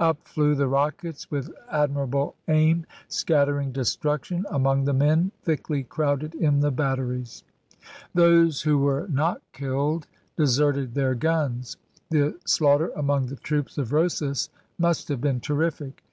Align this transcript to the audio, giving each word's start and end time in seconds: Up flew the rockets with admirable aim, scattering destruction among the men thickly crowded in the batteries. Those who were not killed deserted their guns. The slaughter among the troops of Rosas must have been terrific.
Up 0.00 0.26
flew 0.26 0.56
the 0.56 0.66
rockets 0.66 1.30
with 1.30 1.52
admirable 1.70 2.34
aim, 2.48 2.84
scattering 3.06 3.70
destruction 3.70 4.44
among 4.50 4.82
the 4.82 4.92
men 4.92 5.30
thickly 5.44 5.84
crowded 5.84 6.34
in 6.34 6.58
the 6.58 6.72
batteries. 6.72 7.44
Those 8.12 8.62
who 8.62 8.78
were 8.78 9.06
not 9.08 9.40
killed 9.52 10.08
deserted 10.36 10.94
their 10.94 11.14
guns. 11.14 11.76
The 12.10 12.36
slaughter 12.44 12.90
among 12.96 13.26
the 13.26 13.36
troops 13.36 13.78
of 13.78 13.92
Rosas 13.92 14.50
must 14.80 15.06
have 15.10 15.20
been 15.20 15.38
terrific. 15.38 16.02